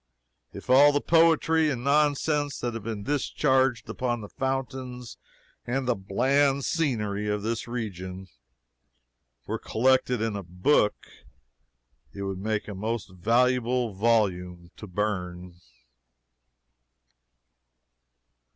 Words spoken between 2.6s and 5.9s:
that have been discharged upon the fountains and